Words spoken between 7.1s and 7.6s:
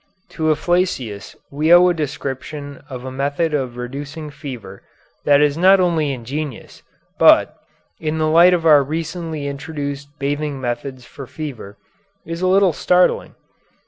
but,